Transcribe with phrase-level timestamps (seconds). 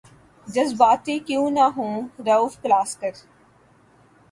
[0.47, 3.09] جذباتی کیوں نہ ہوں رؤف کلاسرا